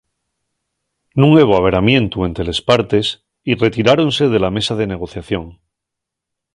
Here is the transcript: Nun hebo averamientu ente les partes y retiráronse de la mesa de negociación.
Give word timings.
Nun 1.19 1.31
hebo 1.39 1.53
averamientu 1.55 2.17
ente 2.27 2.41
les 2.49 2.59
partes 2.69 3.05
y 3.51 3.51
retiráronse 3.65 4.23
de 4.33 4.39
la 4.43 4.53
mesa 4.57 4.73
de 4.79 4.89
negociación. 4.93 5.45